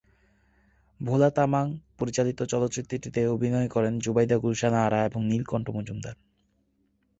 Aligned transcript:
ভোলা 0.99 1.29
তামাং 1.29 1.65
পরিচালিত 1.99 2.39
চলচ্চিত্রটিতে 2.43 3.21
অভিনয় 3.27 3.67
করেন 3.67 3.93
জুবাইদা 3.99 4.37
গুলশান 4.37 4.73
আরা 4.77 4.99
এবং 5.05 5.21
নীলকণ্ঠ 5.25 5.67
মজুমদার। 5.69 6.15